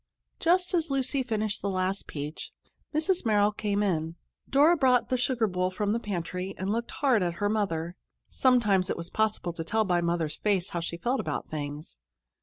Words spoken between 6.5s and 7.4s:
and looked hard at